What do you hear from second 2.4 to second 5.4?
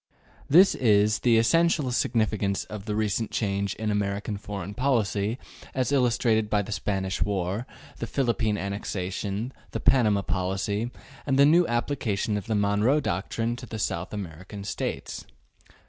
of the recent change in American foreign policy